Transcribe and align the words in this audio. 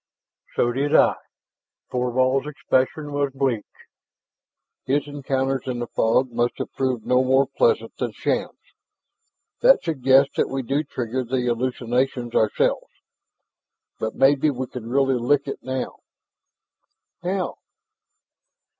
"So 0.55 0.71
did 0.71 0.95
I." 0.95 1.13
Thorvald's 1.91 2.47
expression 2.47 3.13
was 3.13 3.31
bleak; 3.35 3.67
his 4.87 5.05
encounters 5.07 5.67
in 5.67 5.77
the 5.77 5.85
fog 5.85 6.31
must 6.31 6.57
have 6.57 6.73
proved 6.73 7.05
no 7.05 7.23
more 7.23 7.45
pleasant 7.45 7.95
than 7.97 8.11
Shann's. 8.11 8.73
"That 9.61 9.83
suggests 9.83 10.37
that 10.37 10.49
we 10.49 10.63
do 10.63 10.83
trigger 10.83 11.23
the 11.23 11.45
hallucinations 11.45 12.33
ourselves. 12.33 12.89
But 13.99 14.15
maybe 14.15 14.49
we 14.49 14.65
can 14.65 14.89
really 14.89 15.19
lick 15.19 15.47
it 15.47 15.59
now." 15.61 15.99
"How?" 17.21 17.59